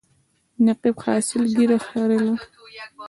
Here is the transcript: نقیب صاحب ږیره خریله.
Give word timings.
نقیب 0.65 0.97
صاحب 1.27 1.43
ږیره 1.53 1.77
خریله. 1.85 2.35